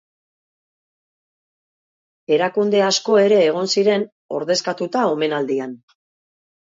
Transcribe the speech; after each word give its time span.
Erakunde 2.37 2.83
asko 2.87 3.21
ere 3.27 3.37
egon 3.51 3.69
ziren 3.75 4.07
ordezkatuta 4.39 5.05
omenaldian. 5.17 5.77